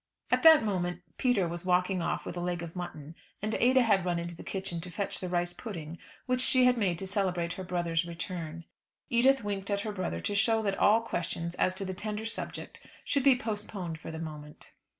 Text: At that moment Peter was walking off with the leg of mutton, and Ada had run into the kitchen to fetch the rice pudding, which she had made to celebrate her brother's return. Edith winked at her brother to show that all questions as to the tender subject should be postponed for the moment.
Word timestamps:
At 0.31 0.41
that 0.41 0.63
moment 0.63 1.03
Peter 1.19 1.47
was 1.47 1.63
walking 1.63 2.01
off 2.01 2.25
with 2.25 2.33
the 2.33 2.41
leg 2.41 2.63
of 2.63 2.75
mutton, 2.75 3.13
and 3.39 3.53
Ada 3.53 3.83
had 3.83 4.03
run 4.03 4.17
into 4.17 4.35
the 4.35 4.41
kitchen 4.41 4.81
to 4.81 4.89
fetch 4.89 5.19
the 5.19 5.29
rice 5.29 5.53
pudding, 5.53 5.99
which 6.25 6.41
she 6.41 6.65
had 6.65 6.75
made 6.75 6.97
to 6.97 7.05
celebrate 7.05 7.53
her 7.53 7.63
brother's 7.63 8.03
return. 8.03 8.65
Edith 9.11 9.43
winked 9.43 9.69
at 9.69 9.81
her 9.81 9.91
brother 9.91 10.19
to 10.19 10.33
show 10.33 10.63
that 10.63 10.79
all 10.79 11.01
questions 11.01 11.53
as 11.53 11.75
to 11.75 11.85
the 11.85 11.93
tender 11.93 12.25
subject 12.25 12.83
should 13.05 13.23
be 13.23 13.37
postponed 13.37 13.99
for 13.99 14.09
the 14.09 14.17
moment. 14.17 14.71